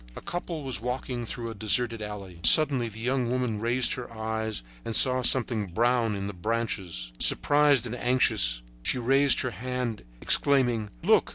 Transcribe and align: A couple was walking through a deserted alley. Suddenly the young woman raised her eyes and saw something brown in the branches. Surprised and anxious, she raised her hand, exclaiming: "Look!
A 0.15 0.21
couple 0.21 0.63
was 0.63 0.81
walking 0.81 1.27
through 1.27 1.51
a 1.51 1.53
deserted 1.53 2.01
alley. 2.01 2.39
Suddenly 2.43 2.89
the 2.89 2.99
young 2.99 3.29
woman 3.29 3.59
raised 3.59 3.93
her 3.93 4.11
eyes 4.11 4.63
and 4.83 4.95
saw 4.95 5.21
something 5.21 5.67
brown 5.67 6.15
in 6.15 6.25
the 6.25 6.33
branches. 6.33 7.11
Surprised 7.19 7.85
and 7.85 7.95
anxious, 7.95 8.63
she 8.81 8.97
raised 8.97 9.41
her 9.41 9.51
hand, 9.51 10.01
exclaiming: 10.19 10.89
"Look! 11.03 11.29